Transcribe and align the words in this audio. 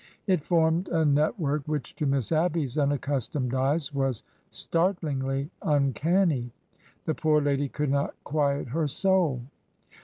It 0.25 0.43
formed 0.43 0.87
a 0.87 1.05
net 1.05 1.39
work 1.39 1.67
which 1.67 1.95
to 1.97 2.07
Miss 2.07 2.31
Abby's 2.31 2.75
unaccustomed 2.75 3.53
eyes 3.53 3.93
was 3.93 4.23
start 4.49 4.97
lingly 5.03 5.51
uncanny. 5.61 6.51
The 7.05 7.13
poor 7.13 7.39
lady 7.39 7.69
could 7.69 7.91
not 7.91 8.15
quiet 8.23 8.69
her 8.69 8.87
soul. 8.87 9.43